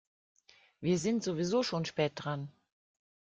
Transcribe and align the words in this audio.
Wir 0.79 0.97
sind 0.97 1.23
sowieso 1.23 1.61
schon 1.61 1.85
spät 1.85 2.13
dran. 2.15 2.51